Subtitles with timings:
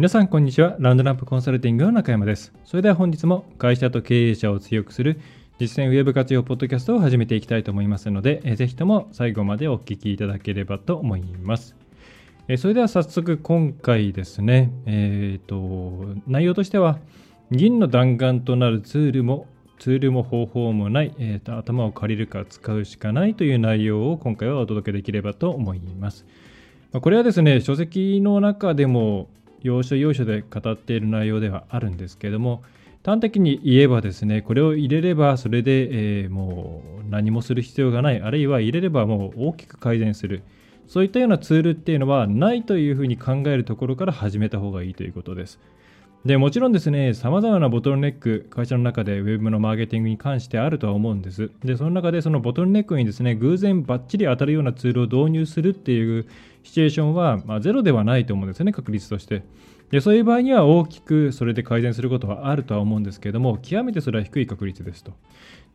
[0.00, 5.20] 皆さんこんにちはラウンドナップコンサルティングの中山ですそれでは本日も会社と経営者を強くする
[5.58, 11.76] 実践ウェブ活用ポッドキャストを始めていきたいと思いますので、えぜひとも最後までお聞きいただければと思います。
[12.48, 16.98] えそれでは早速今回ですね、えーと、内容としては、
[17.50, 19.48] 銀の弾丸となるツールも
[19.78, 26.24] ツールも方法もない、えーと、頭を借りるか使うしかないという内容を今回はお届けできればと思います。
[26.90, 29.28] まこれはですね、書籍の中でも
[29.62, 32.62] 要所要所で語っている内容ではあるんですけれども、
[33.04, 40.42] 端的に言えばですね、これを入れればそれで、えー、もう何もする必要がない、あるいは入れればもう大きく改善する、
[40.86, 45.60] そういったようなツールっていうのはないというふうに考えるところから始めた方がいいということです。
[46.24, 51.50] でもちろんですね、さまざまなボトルネック、会社の中で Web のマーケティングに関してあるとは思うんです。
[51.64, 56.26] で、その中でそのボトルネックにですね、偶然バッチリ当たるようなツールを導入するっていう
[56.62, 59.42] シチュエーションは、まあ、ゼロではないと思うんですよね、確率として。
[59.90, 65.12] でそういう場合には大きくそれで改善することはあるとは思うんですけれども、極めてそれは低い確率ですと。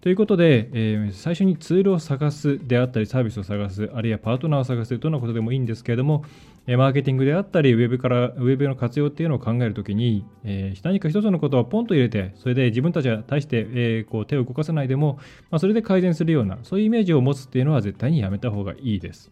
[0.06, 6.24] ということで、えー、最初にツールを探すであったり、サービスを探す、あるいはパートナーを探すというようなことでもいいんですけれども、
[6.68, 15.18] え、マーケティングであったり、ウェブから、ウェブの活用っていうのを考えるときに、えー、何か一つのことをポンと入れて、それで自分たちは大して、えー、こう手を動かさないでも、
[15.50, 19.32] まあ、それで改善するような、そういうイメージを持つっていうのは絶対にやめた方がいいです。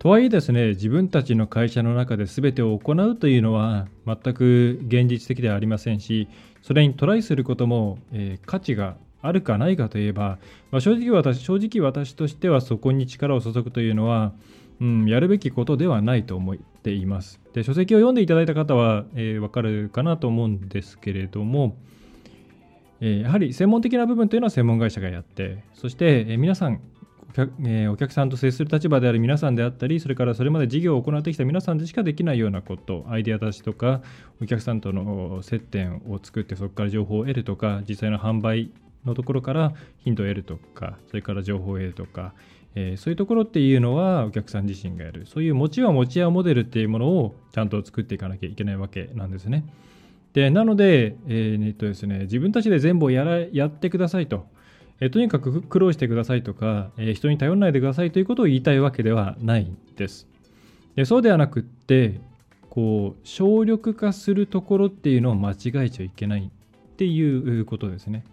[0.00, 6.26] とはいえですね、自分たちの会社の中で全てを行うというのは全く現実的ではありませんし、
[6.62, 10.38] それにトライすることも、えー、価値があるかないかといえば、
[10.70, 14.32] まあ、正直私正直私としてはそこに力を注ぐというのは、
[14.80, 17.38] うん、やるべきことではないと思っています。
[17.52, 21.76] で書籍を読んでいただいた方は、えー、分かるかなと思うんですけれども、
[23.02, 26.80] え、やはり専門的な部分というのは専門会社がやって、そして、え、皆さん,、
[27.36, 34.02] えー、お客さんと接する立場である皆さんであったり、それからそれまで事業を行ってきた皆さんでしかできないようなこと、アイデア出しとか、
[34.42, 38.70] お客さんとの接点を作って、そこから情報を得るとか、実際の販売
[39.04, 42.34] のところからヒントを得るとか、それから情報を得るとか、
[42.74, 45.26] えー、そういうところっていうのはお客さん自身がやる。
[45.26, 49.64] そういう持ちは持ち屋モデルっていうものをちゃんと作っていかなきゃいけないわけなんですね。
[50.32, 54.46] でなので、えー、っとですね、自分たちで全部をやらやってくださいと。
[55.00, 60.28] えとにかく苦労してくださいとか、え人に頼らないでくださいということを言いたいわけではないんです。
[60.94, 62.20] でそうではなくって、
[62.68, 65.54] こう、省力化するところっていうのを間違
[65.86, 68.24] えちゃいけないっていうことですね。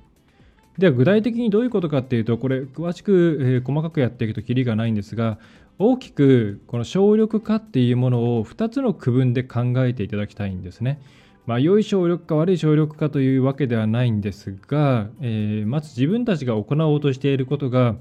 [0.78, 5.40] では具体的にどういうことかっていうと、これ詳しく、え細かくやっていくときりがないんですが、
[5.80, 11.00] 大きくこの省力化っていうものを2つの区分で考えていただきたいんですね。
[11.48, 17.96] まあ、良い省力か悪い省力かというわけではないんですが、えー、まず自分たちが行おうとしていることが、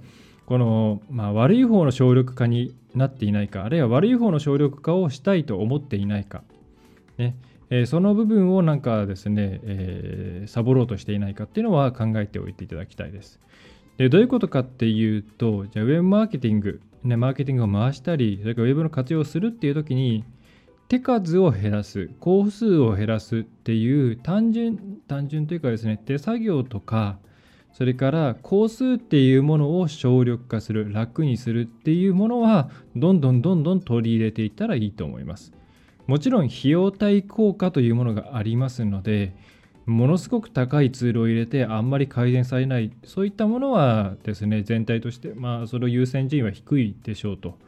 [0.47, 6.43] この、まあ、悪い方の省力化になっていないか、あるいは悪い方の省力化をしたいと思っていないか、
[7.19, 7.37] ね
[7.71, 13.39] えー、その部分をなんかですね、えー、サボろうとしていないかっていうのは考えておいていただきたいです。
[13.97, 20.25] でどういうことかっていうと、じゃあウェブマーケティング、ね、マーケティングを回したり、それからウェブの活用をするっていう時に、
[20.89, 27.19] 手数を減らす、工数を減らすっていう単純、単純というかですね、手作業とか、
[27.73, 35.53] それから工数っていうものを省力化する、楽にするっていうものは、どんどんどんどん取り入れていったらいいと思います。
[36.07, 39.35] もちろん費用対効果というものがありますので、
[39.87, 47.59] ものすごく高いツールを入れてあんまり改善されない、そういったものはですね、全体として、まあ、その優先順位は低いでしょうと。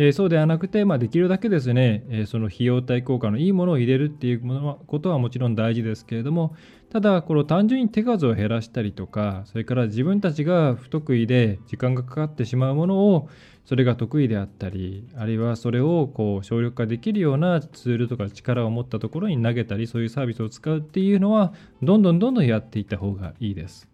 [0.00, 4.40] えそうではなくて、まあ、できるだけですね、えその費用対効果のいいものを入れるっていう
[4.86, 6.54] ことはもちろん大事ですけれども、
[6.90, 13.28] ただ、この単純に手数を減らしたりとか、それから自分たちが不得意で時間がかかってしまうものを、
[13.64, 21.52] それが得意であったり、あるいはそれをこう省力化できるようなツールとか力を持ったところに投げたり、そういうサービスを使うっていうのは、
[21.82, 23.88] どんどんどんどんやっていった方がいいです。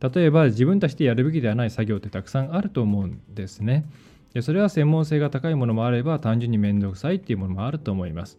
[0.00, 3.86] 例えば、自分たちでやるべきではない作業ってたくさんあると思うんですね。
[4.34, 8.38] でそれは専門性が高いものもあれば単純に面倒くさいっていうものもあると思います。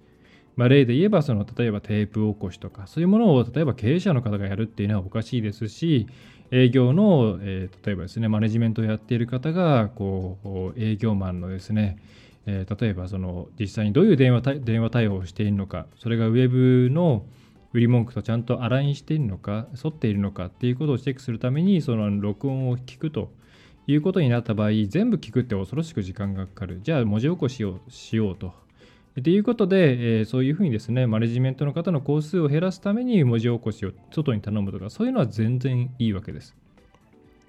[0.55, 6.07] まあ、例で言えばその例えばテープ起こしとかそういうものを例えば経営者の方がやるっていうのはおかしいですし
[6.51, 10.37] 営業の、えー、例えばですねマネジメントをやっている方がこ
[10.75, 11.97] う営業マンのですね、
[12.45, 17.25] えー、例えばその実際にどういう電話電話対応をしているのかそれがウェブの
[17.73, 23.31] 売り文句とちゃんとアラインしているのか沿っているのかっていうことをチェックするためにその録音を聞くと
[23.88, 26.80] いうことになった場合全部聞くって恐ろしく時間がかかる。
[26.83, 28.53] じゃあ文字起こしをしようと。
[29.21, 36.56] ということで、えー、そういうふうにですねマネジメントの方の工数を減らすために文字起こしを外に頼むとかそういうのは全然いいわけです、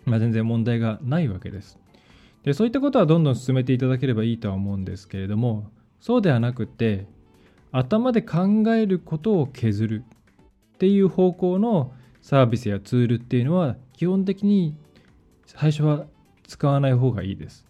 [0.05, 1.79] まあ、全然問題がないわけです。
[2.43, 5.71] でそういったことはどんどん進めていただければいいとは思うんですけれども
[6.01, 7.07] そうではなくて
[7.73, 10.05] 頭で考えることを削る。
[10.75, 14.77] っていう方向のサービスやツールっていうのは基本的に
[15.47, 16.07] 最初は
[16.47, 17.67] 使わない方がいいです。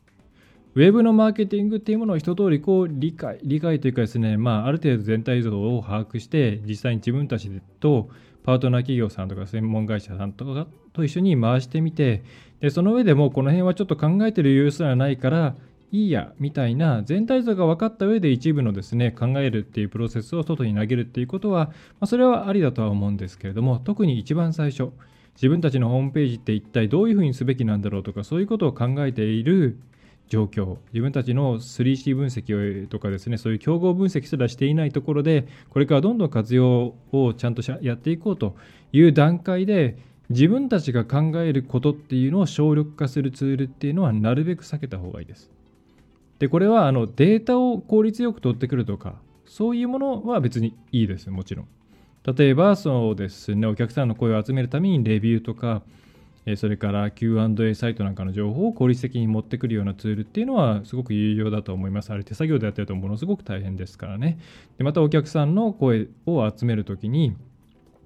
[0.75, 7.49] ウェブのマーケティングっていうものを一通りこう理解、理解というかですね、まあ、ある程度全体像を把握して、実際に自分たち
[7.79, 8.11] と
[8.43, 12.25] パートナー企業さんとか専門会社さんとかと一緒に回してみて、
[12.61, 15.55] でその上でもこの辺はちょっと考えてる様子はないから、
[15.95, 24.91] いいやみたいな全体像が分かった上で一部のですね考えるっていうプロセスを外に投げるっていうことは、まあ、それはありだとは思うんですけれども特に一番最初
[25.35, 29.79] 自分たちのホームページって一体どういうふうにすべきなんだろうとかそういうことを考えている
[30.29, 38.57] 状況自分たちの 3C 分析とかですねそういう競合分析すらしていないところでこれからどんどん活用をちゃんとやっていこうと
[38.93, 39.99] いう段階で
[40.31, 45.51] 自分たちが考えることっていうのを省力化するツールっていうのはなるべく避けた方がいいです。
[46.39, 49.17] でこれはあのデータを効率よく取ってくるとか
[49.47, 51.69] そういうものは別にいいですもちろん
[52.27, 55.83] 例えばそうですねお客さんの声を集めるためにレビューとか
[56.57, 62.13] それから Q&A サイトなんかの情報を効率的に持ってくるようなツールっていうのはすごく有用だと思います。
[62.13, 64.39] あれ手作業でやってるとものすごく大変ですからね。
[64.77, 67.35] でまたお客さんの声を集めるときに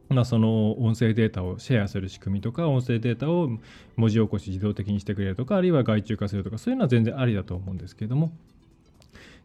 [0.08, 3.50] まあ、その音声データをシェアする仕組みとか音声データを
[3.96, 8.32] 文字起こし自動的にしてくれるとかあるいは外注化するとかそういうのは全然ありだと思うんですけども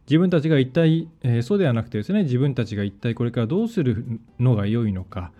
[0.06, 5.32] 自分たちが一体、えー、そうではなくてですね自分たちが一体これからどうするのが良いのか、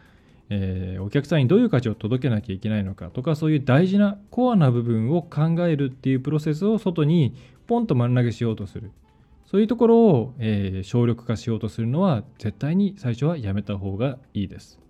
[0.49, 7.35] えー、お客さんにどういう価値を届けなきゃいけないのかとかそういう大事なコアな部分を考えるっていうプロセスを外に
[7.67, 8.91] ポンと丸投げしようとする
[9.47, 14.84] そういうところを、えー、省力化しようとするのは絶対に最初はやめた方がいいです。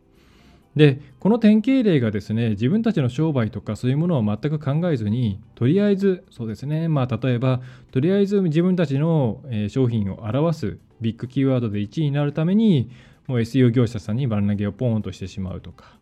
[0.77, 7.61] でこの典型例がですね自分たちの商売とかそういうものを全く考えずにとりあえずそうですねまあ例えば
[7.93, 12.91] とりあえず自分たちの商品を表すビッグキーワードで1位になるために
[13.27, 15.97] もう SEO 業者さんに丸投げをポーンとしてしまうとか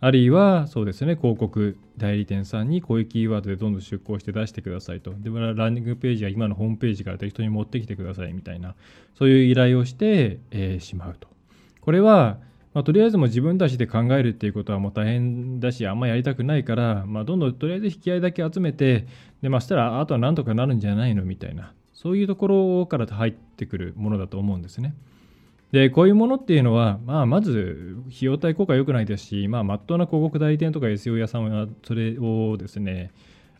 [0.00, 5.14] あるいはそうですね広告代理店さんにこういうキーワードでどんどん出稿して出してくださいと。
[5.18, 8.74] でランニングページは今のホームページから適当に持ってきてくださいみたいな
[9.14, 11.28] そういう依頼をして、えー、しまうと。
[11.80, 12.38] これは
[12.76, 19.06] まあ、とりあえずも自分たちで考えるっていうことはもう大変だし、あんまやりたくないから、まあ、どんどんとりあえず引き合いだけ集めて、
[19.40, 24.94] で、まあ、したら、あとはなんとかなるんじゃないのみたいな、そういうところから入ってくるものだと思うんですね。
[25.72, 33.10] で、こういうものっていうのは、まあ、まず、費用対効果良くないですし、まあ、まっとうな広告代理店とか SEO 屋さんは、それをですね、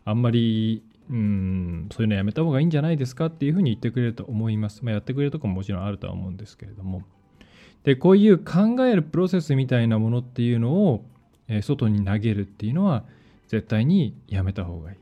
[0.05, 4.85] あんまり、うん、そういうのやめた方がいいんじゃないですかっていうふうに言ってくれると思います。
[4.85, 7.01] まあ、やってくれるとこももちろんあるとは思うんですけれども。
[7.83, 11.05] でこういう考えるプロセスみたいなものっていうのを、
[11.47, 13.05] え外に投げるっていうのは
[13.47, 14.97] 絶対にやめた方がいい。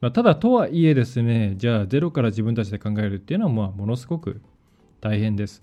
[0.00, 4.40] まあ、ただとはいえですねじゃあゼロから自分たちで考えるっていうのはまあものすごく
[5.00, 5.62] 大変です。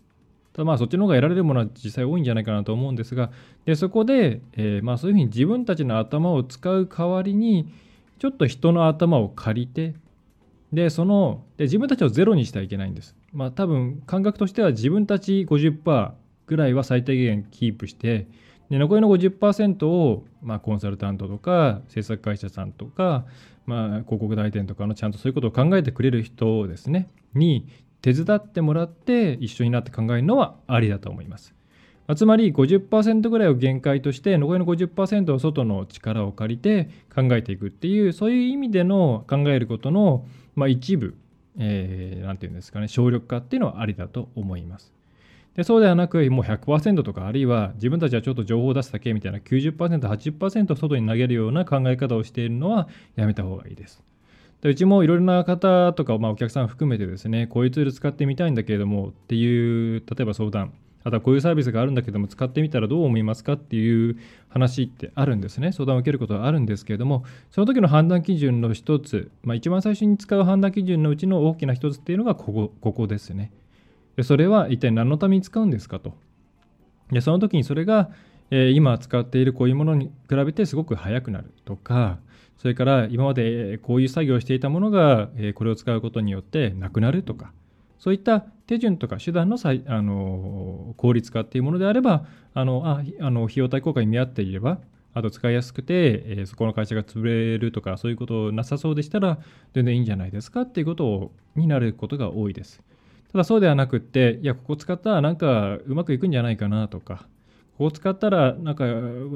[0.53, 3.31] ただまあそっちの方が得られるものは実際多いんじゃないかなと思うんですが
[3.65, 7.71] でそこで、えー、まあそういうふうに自分たちの頭を使う代わりに
[8.17, 9.93] ちょっと人の頭を借りて
[10.73, 13.15] でそので自分たちをゼロにしてはいけないんです。
[13.33, 16.11] まあ多分感覚としては自分たち50%
[16.49, 18.27] ぐらいは最低限キープして
[18.71, 23.25] で残りの50%を、まあ、コンサルタントとか制作会社さんとか、
[23.65, 27.67] まあ、広告代理店とかのちゃんとそういうことを考えてくれる人ですねに
[28.01, 31.53] 手伝ってもらって一緒になって考えるのはありだと思います。
[32.15, 40.25] つまり50%ぐらいを限界として残りの50%を外の力を借りて考えていくっていうそういう意味での考えることの、
[40.55, 41.15] まあ、一部
[41.55, 44.91] 何、えー、て言うんですかね省力化っていうのはありだと思います。
[45.59, 52.87] でそうではなく、もう100%とか、あるいは自分たちはちょっと情報を出すだけみたいな90%、80%外に投げるような考え方をしているのは
[53.17, 54.01] やめた方がいいです。
[54.61, 60.71] でうちもいろいろな方とか、まあ、お客さん含めてですね、こういうツール使ってみたいんだけれどもっていう、例えば相談、
[61.03, 65.73] あとはこういうサービスがあるんだけども、使ってみたらどう思いますかっていう話ってあるんですね。
[65.73, 73.51] 相談を受けることはあるんですけれども、その時の判断基準の一つ、まあ、一番最初に使う判断基準のうちの大きな一つっていうのがここここですね。
[74.19, 76.13] でそれは一体何のために使うんですかと。
[77.09, 78.09] でその時にそれが、
[78.51, 82.19] えー、今使っているこういうものに比べてすごく速くなるとか、
[82.57, 87.53] それから今までこういう作業をしていたものが、えー、これを使うことによってなくなるとか、
[87.97, 94.79] そういった手順とか手段のあの効率化っていうものであればあのああの費用対効果に見合っていれば
[95.13, 99.39] あと使いやすくて、えー、そこの会社が潰れるとかそういうことなさそうでしたら
[99.73, 102.83] 全然いいんじゃないですかっていうことになることが多いです。
[103.31, 107.27] ただそうではなくって、いや、ここ使ったらなんかうまくいくんじゃないかなとか、
[107.77, 108.85] ここ使ったらなんか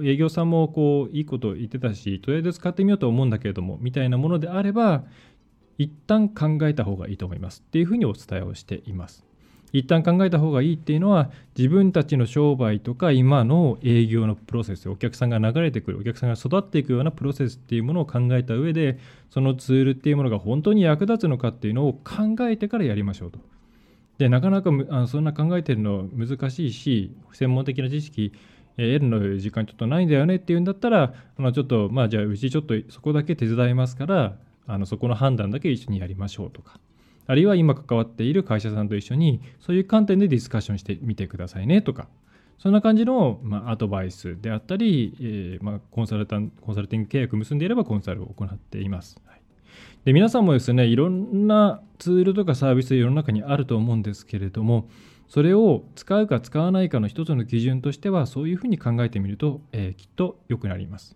[0.03, 5.03] 営業さんもこういいこと言ってたし、とりあえず使ってみようと思うんだけれども、みたいなものであれば、
[5.77, 9.25] 一旦考えた方がいいと思いますっていうふうにお伝えをしています。
[9.73, 18.99] 一旦考えた方がいいっていうのは自分たちの商売とか今の営業のプロセスお客さんが流れてくるお客さんが育っていくようなプロセスっていうものを考えた上で
[19.31, 23.39] そのツールっていうものが本当に役立つのかっていうのを考えてからやりましょうと。
[24.23, 28.31] でなかなかあのそんな考えてるの難しいし専門的な知識
[28.77, 36.79] 得るの時間ちょっとないんだよねっていうんだったらあのちょっとまあじゃあうちちょっとそこだけ手伝いますからあのそこの判断だけ一緒にやりましょうとか。
[37.25, 42.07] あるいは今関わっている会社さんと一緒にそういう観点でディスカッションしてみてくださいねとか。
[42.59, 49.17] そんな感じの、まあ、アドバイスであったり、えーまあ、コンサルタンコンサルティング契約結んでいればコンサルを行っています。
[49.25, 49.41] はい、
[50.05, 54.89] で皆さんもですねいろんなツールとかサービス世の中にあると思うんですけれども
[55.27, 61.15] それを使うか使わないかの一つの基準としてはそういうふうに考えてみると、えー、きっと良くなります。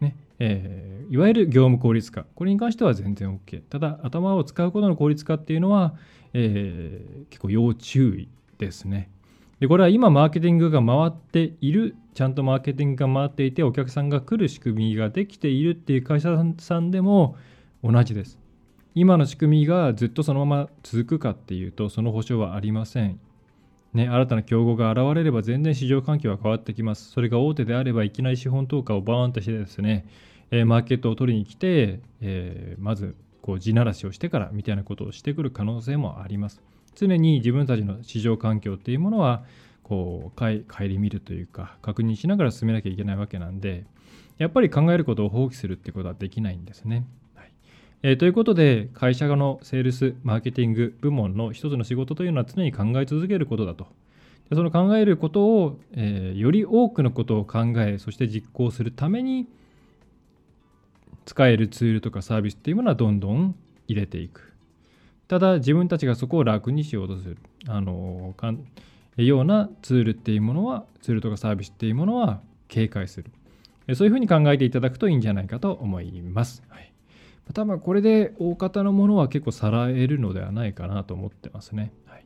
[0.00, 3.62] ねえー、いわゆる業務効率化、これに関しては全然 OK。
[3.68, 5.94] ただ、頭を使うことの効率化っていうのは、
[6.34, 8.28] えー、結構要注意
[8.58, 9.10] ですね。
[9.60, 17.36] で、これは今マーケティングが回っている、ちゃんとマーケティングが回っていて、お客さんが来る仕組みができているっていう会社さんでも
[17.82, 18.38] 同じです。
[18.94, 23.20] 今の仕組みがずっとそのまま続くかっていうと、その保証はありません。
[23.94, 27.10] ね、新たな競合が現れれば全然市場環境は変わってきます。
[27.10, 30.06] それが大手であればいきなり資本投下をバーンとしてですね、
[30.50, 36.60] えー、マーケットを取りに来て、えー、まずこう地ならしをしてからみたいなことをしてくる可能性もあります。
[36.94, 39.44] 常に自分たちの市場環境っていうものは
[39.84, 40.58] こう顧
[40.98, 43.86] みるというか確認しながら進めなきゃいけないわけなんで
[44.36, 47.06] やっぱり考えることを放棄するってことはできないんですね。
[48.02, 53.88] えー、ということで、会社のセールス、マーケティング部門の一つの仕事というのは常に考え続けることだと。
[54.50, 59.48] でその考えることを、えー、より多くのことを考え、そして実行するために、
[61.24, 63.56] 使えるツールとかサービスっていうものはどんどん
[63.88, 64.52] 入れていく。
[65.26, 67.36] ただ、自分たちがそこを楽にしようとする。
[67.66, 68.64] あのかん
[69.16, 73.32] ようなツールっていうものは、ツールとかサービスっていうものは警戒する。
[73.96, 76.62] そういうふうに考えていただくといいんじゃないかと思います。
[76.68, 76.87] はい
[77.54, 81.92] 多分これで大方のものは結構さらえるのではないかなと思ってますね。
[82.06, 82.24] はい、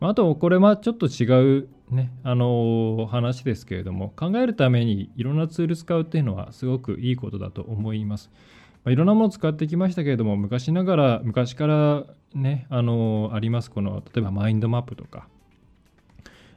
[0.00, 8.30] あと、これはちょっと違うね、あのー、話ですけれども、考えるためにいろんなツール使うっていうのはすごくいいことだと思います。
[8.84, 15.28] まあ、いろんなものを使ってきましたけれども、昔ながら、昔からね、あのー、あります、この、例えばマインドマップとか、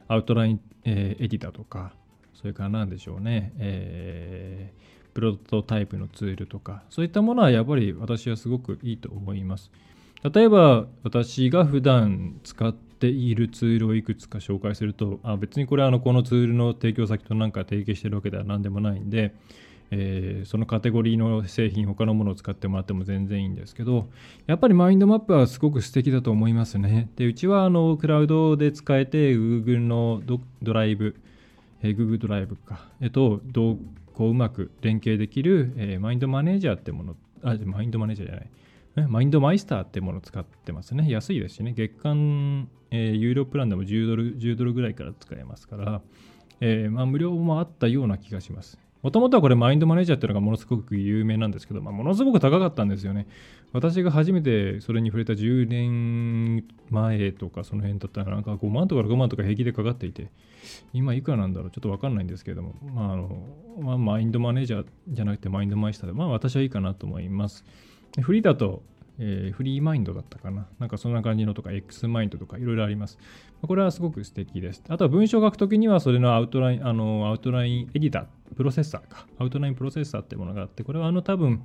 [0.08, 1.92] アウトライン、えー、エディターとか、
[2.34, 9.70] それから何でしょうね、えープロトタイプのツールとかそういったものはやっぱり私はすごくいいと思います。
[10.22, 19.34] 例えば私が普段使っているツールをいくつか紹介するとあ別にこれはあのこのツールの提供先と何か提携してるわけでは何でもないんで、
[19.90, 24.06] えー、そのカテゴリーの製品他のものを使ってもらっても全然いいんですけど
[24.46, 27.08] やっぱりマインドマップはすごく素敵だと思いますね。
[27.16, 30.22] でうちはあのクラウドで使えて Google の
[30.62, 31.16] ドライブ
[31.82, 33.40] えー、Google ドライブか、えっと、
[34.12, 41.08] こううまく連携できる、えー、マインドマネージャーってもの、あ、マインドマネージャーじゃない、マインドマイスターってものを使ってますね。
[41.08, 41.72] 安いですしね。
[41.72, 46.02] 月間、えー、有料プランでも10ドル、10ドルぐらいから使えますから、
[46.60, 48.78] えー、まあ、無料もあったような気がします。
[49.02, 53.26] もともとはこれマインドマネージャーっていうのがものすごく有名なんですけど、まあ、ものすごく高かったんですよね。
[53.72, 60.30] 私が初めてそれに触れた10年前とかその辺だったらなんか5万とか6万とか平気でかかっていて、
[60.92, 63.46] 今いくらなんだろうちょっとわかんないんですけども、まああの
[63.80, 67.64] まあ、マインドマネージャーじゃなくてマインドマイスターで、まあ私はいいかなと思います。
[68.20, 68.82] フリーだと
[69.24, 70.66] えー、フリーマインドだったかな。
[70.80, 73.18] なんかそんな感じのとか、X マインドとかいろいろあります。
[73.62, 74.82] これはすごく素敵です。
[74.88, 79.28] あとは文章を書くときには、それのアウトライン、あの、アウトラインエディター、プロセッサーか。
[79.38, 81.62] アウトラインプロセッサーっていうものがあって、これはあの多分、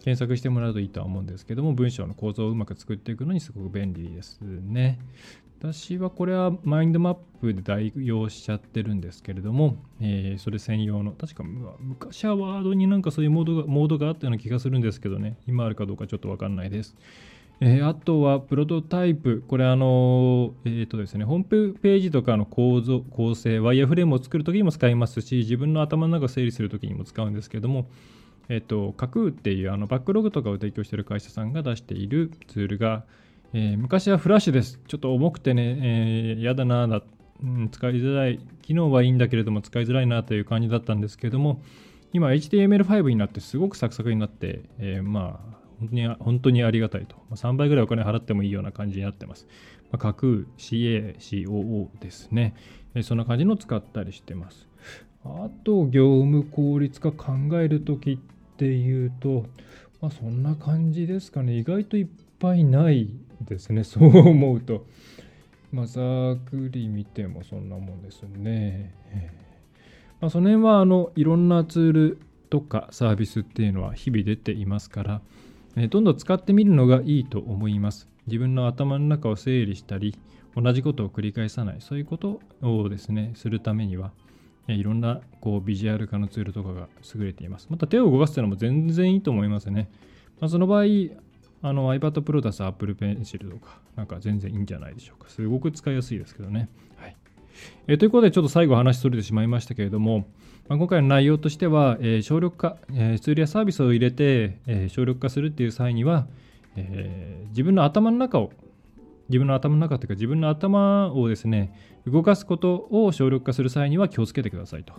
[0.00, 4.98] 検索してもらうといいとは思うんですけども、文章の構造をうまく作っていくのにすごく便利ですね。
[5.60, 16.96] 私はこれはマインドマップで代用しちゃってるんですけれども、えー、それ専用の、確か昔はワードになんかそういうモードがモードがあったような気がするんですけどね、今あるかどうかちょっとわかんないです。
[17.60, 27.86] えー、あとはプロトタイプ、これあの、えっ、ー、とですね、ホームページとかの構造、構成、ワイヤーフレームを作るときにも使いますし、自分の頭の中を整理するときにも使うんですけども、
[28.48, 33.04] えっ、ー、と、架空っていうあのバックログとかを提供している会社さんが出しているツールが、
[33.52, 34.78] えー、昔はフラッシュです。
[34.86, 37.02] ちょっと重くてね、えー、だなだ、
[37.42, 38.38] うん、使いづらい。
[38.62, 41.60] 機能はいいんだけれども使いづらいなという感じだったんですけれども、
[42.12, 47.16] 今 HTML5 になってすごくサクサクになって、えー、まあ、本当に本当にありがたいと。
[47.32, 49.48] 3倍ぐらいお金払ってもいいような感じになってます。
[49.90, 52.54] まあ、架空 CA、COO ですね、
[52.94, 53.02] えー。
[53.02, 54.68] そんな感じの使ったりしてます。
[55.24, 58.18] あと、業務効率化考えるときっ
[58.56, 59.46] ていうと、
[60.00, 61.56] まあ、そんな感じですかね。
[61.56, 62.06] 意外といっ
[62.38, 63.10] ぱいない
[63.44, 63.82] ですね。
[63.84, 64.86] そう思うと。
[65.72, 66.00] まあ、ざ
[66.32, 68.94] っくり見てもそんなもんですね。
[70.20, 72.18] まあ、その辺はあのいろんなツール
[72.50, 75.22] とかサービスっていうのは日々出ていますから、
[75.76, 78.08] えどんどん使ってみるのがいいと思います。
[78.26, 80.16] 自分の頭の中を整理したり、
[80.56, 84.12] 同じことを繰り返さない、そういうことをですね、するためには、
[84.66, 87.68] いろんなこうビジュアル化のツールとかが優れています。
[87.70, 89.88] また手を動かすというのも全然いいと思いますね。
[90.40, 90.84] まあ、その場合、
[91.62, 95.28] あの iPad Pro だす Apple Pencil とか、なんか全然いいんじゃないでしょうか。
[95.28, 96.68] すごく使いやすいですけどね。
[96.96, 97.16] はい
[97.86, 100.26] えー、ということで、ちょっと最後話しそれてしまいましたけれども、
[100.68, 106.26] まあ、今回の内容としては、えー、省力化、えー、ツールやサービスを入れて、えー、省力化するっていう際には、
[106.76, 108.52] え、自分の頭の中を
[109.28, 111.72] 自分の頭の中というか自分の頭をですね
[112.06, 114.92] 動かすことを省力化する際には気をつけてくださいと、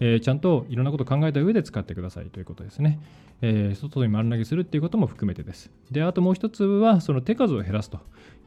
[0.00, 3.00] えー、ちゃんといろんなことを考えた上で使ってくださいということですね、
[3.42, 8.00] えー、外に丸投げするっていうことも含めてですであともう一つはその手数を減らすと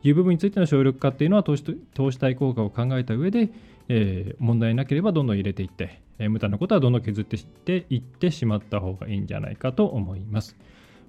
[0.03, 1.63] いう部分についての省力化っていうのは投資
[1.93, 3.49] 投資対効果を考えた上で、
[3.89, 10.55] えー、問題なければどんどん入れていって、え無駄なことはどんどん削っていってしまった方がいいんじゃないかと思います。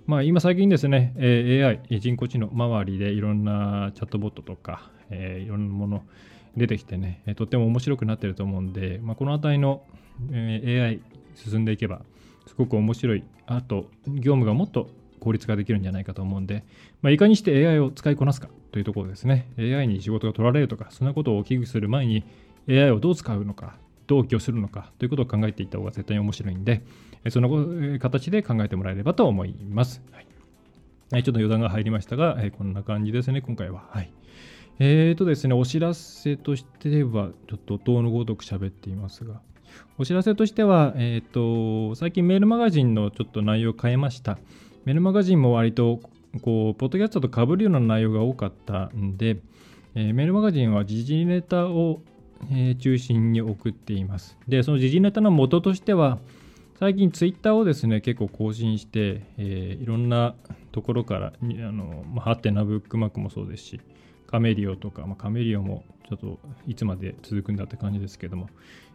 [0.07, 6.03] まあ、今最近ですね、え AI、人工知能周りでいろんなチャットボットとか、えー、いろんなもの
[6.57, 9.83] 出てきてね、とっても面白くなってると思うんで、まあ、この辺りの、
[10.33, 11.01] え AI
[11.35, 12.03] 進んでいけば、
[12.47, 16.65] すごく面白い、あと業務がもっと効率化できるんじゃないかと思うんで、
[17.03, 19.49] まあ、いかにして AI を使いこなすかというところですね。
[19.59, 22.25] AI に仕事が取られるとか、そんなことを危惧する前に
[22.69, 26.83] AI をどう使うのか、どう起用するのかということを考えていった方が絶対に面白いんで、
[27.31, 30.03] その形で考えてもらえればと思います。
[31.11, 33.87] はい、ちょっと余談が入りましたが、こんな感じですね、今回は。
[33.91, 34.11] はい。
[34.81, 39.41] えーとですね、お知らせとしては、ちょっと党のごとく喋っていますが、
[39.99, 44.39] お知らせとしては、えっ、ー、と、最近メールマガジンのちょっと内容を変えました。
[44.85, 46.01] メールマガジンも割と、
[46.43, 49.39] こう、ポッドキャストと被るような内容が多かったんで、
[49.95, 52.03] えー、メールマガジンは時事ネタを
[52.51, 54.37] えー、中心に送っています。
[54.47, 56.19] で、その時事ネタの元としては、
[56.79, 60.35] 最近ツイッターをですね、結構更新して、えー、いろんな
[60.71, 63.81] ところから、あのまあ、ハテナブックマークもそうですし、
[64.29, 68.49] カメリオとか、まあ、カメリオもちょっといつまで続くんだって感じですけども、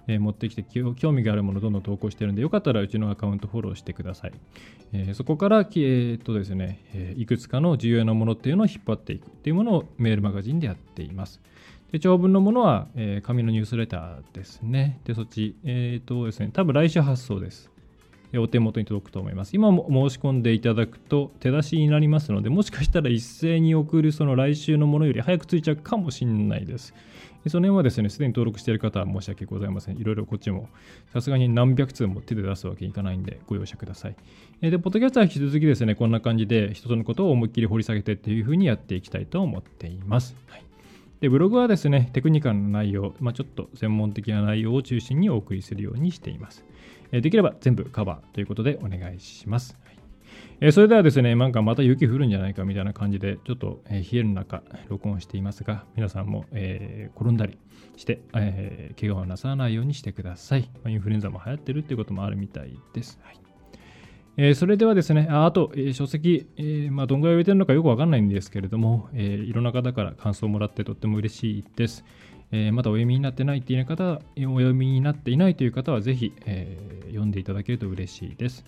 [0.08, 4.34] えー、持ってきて興味があるものをどんどん投稿してるんで、よかったらうちのアカウントフォローしてください。
[4.93, 11.41] えー、そこから、えー、っとですね、えいくつかの重要なものっていうのを引っ張っていくっていうものをメールマガジンでやっています。
[11.91, 15.00] で長文のものは、え、紙のニュースレターですね。
[15.04, 17.72] で、そっち、えっ、とですね、多分来週発送です。
[18.39, 19.56] お手元に届くと思います。
[19.56, 26.93] 今も申し込んでいただくと手出しになりますので、もしかしたら一斉に送るその来週のものより早くついちゃうかもしれないです。
[27.48, 29.98] その辺はですね、すでに登録している方は申し訳ございません。
[29.98, 30.69] いろいろこっちも、
[31.12, 34.15] さすがに何百通も手で出すわけにいかないんで、ご容赦ください。
[34.62, 40.36] で、ポッドキャストは引き続きですね、こんな感じで一つのことを思いっきり掘り下げてっていうふうにやっていきたいと思っています。
[40.48, 40.63] はい
[41.24, 46.65] で、ブログはですね、テクニカルな内容、まあ、ちょっと専門的な内容を中心にお送りするようにしています。
[47.13, 49.78] えできれば全部カバーということでお願いします。
[49.86, 49.93] はい
[50.62, 57.58] えそれではですね、なんかまた雪降るんじゃないかみたいな感じで、ちょっと、え冷える中、録音していますが、皆さんも、えー、転んだり
[57.97, 60.69] して、えー、怪我をなさらないようにしてください。
[60.84, 63.19] まインフルエンザも流行ってるっていうこともあるみたいです。
[63.23, 63.39] はい
[64.38, 72.04] えー、それではですね、ああと、えー、書籍、えー、まあ、どんぐらい売れてるのかよくわかんないんですけれども、えいろんな方から感想をもらってとっても嬉しいです。
[72.55, 78.63] えまだお読みになってないっていう方、お読みになっていないという方は、ぜひ、え読んでいただけると嬉しいです。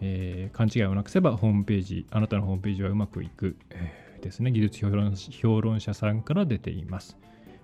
[0.00, 7.16] え勘違いをなくせば、ホームページ、あなたのホームページはうまくいく、えですね、技術評論評論者さんから出ています。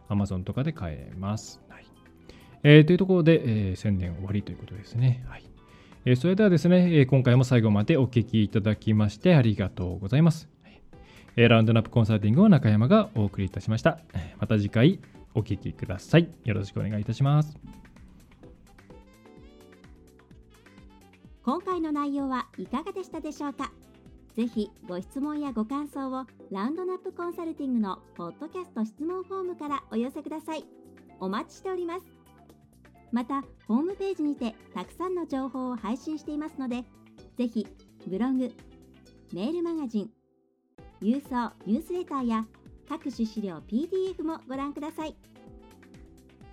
[0.09, 1.61] Amazon とかで買えます。
[1.69, 1.85] はい
[2.63, 5.25] えというところで、え宣伝終わりということですね。
[5.27, 5.43] はい
[6.05, 10.49] えそれではですねえ、今回も最後までお聴きいただきましてありがとうございます。
[11.37, 13.99] ラウンドナップコンサルティングを中山がお送りいたしました。
[14.39, 15.01] また次回
[15.35, 16.29] お聴きください。
[16.45, 17.57] よろしくお願いいたします。
[21.43, 23.73] 今回の内容はいかがでしたでしょうか？
[24.37, 30.65] ぜひご質問やご感想をラウンドナップコンサルティングのポッドキャスト質問フォームからお寄せください。
[31.19, 32.03] お待ちしております。
[33.13, 36.85] またホームページにてたくさんの情報を配信していますので
[37.37, 37.67] ぜひ
[38.07, 38.53] ブログ
[39.33, 40.11] メールマガジン
[41.03, 42.47] 郵送ニュースレターや
[42.91, 45.15] 各種資料 PDF もご覧ください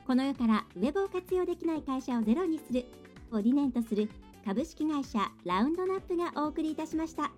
[0.06, 2.86] この世からウェブを活用できない会社をゼロにする
[3.32, 4.08] を理念とする
[4.46, 7.32] 株式会社ラウンドナップがお送りいたしました。